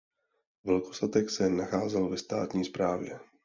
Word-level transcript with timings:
Velkostatek 0.63 1.29
se 1.29 1.49
nacházel 1.49 2.09
ve 2.09 2.17
státní 2.17 2.65
správě. 2.65 3.19